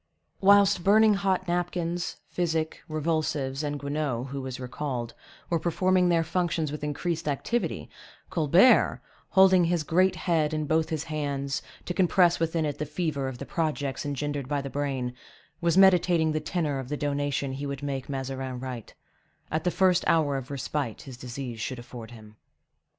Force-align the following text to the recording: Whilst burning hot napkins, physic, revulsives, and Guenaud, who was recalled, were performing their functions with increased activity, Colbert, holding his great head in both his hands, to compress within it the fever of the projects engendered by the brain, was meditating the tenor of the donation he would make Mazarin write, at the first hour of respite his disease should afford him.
Whilst 0.39 0.83
burning 0.83 1.13
hot 1.13 1.47
napkins, 1.47 2.17
physic, 2.27 2.81
revulsives, 2.89 3.61
and 3.63 3.79
Guenaud, 3.79 4.29
who 4.31 4.41
was 4.41 4.59
recalled, 4.59 5.13
were 5.47 5.59
performing 5.59 6.09
their 6.09 6.23
functions 6.23 6.71
with 6.71 6.83
increased 6.83 7.27
activity, 7.27 7.87
Colbert, 8.31 8.99
holding 9.29 9.65
his 9.65 9.83
great 9.83 10.15
head 10.15 10.55
in 10.55 10.65
both 10.65 10.89
his 10.89 11.03
hands, 11.03 11.61
to 11.85 11.93
compress 11.93 12.39
within 12.39 12.65
it 12.65 12.79
the 12.79 12.85
fever 12.87 13.27
of 13.27 13.37
the 13.37 13.45
projects 13.45 14.03
engendered 14.03 14.47
by 14.47 14.59
the 14.59 14.71
brain, 14.71 15.13
was 15.61 15.77
meditating 15.77 16.31
the 16.31 16.39
tenor 16.39 16.79
of 16.79 16.89
the 16.89 16.97
donation 16.97 17.51
he 17.51 17.67
would 17.67 17.83
make 17.83 18.09
Mazarin 18.09 18.59
write, 18.59 18.95
at 19.51 19.65
the 19.65 19.69
first 19.69 20.03
hour 20.07 20.35
of 20.35 20.49
respite 20.49 21.03
his 21.03 21.15
disease 21.15 21.61
should 21.61 21.77
afford 21.77 22.09
him. 22.09 22.37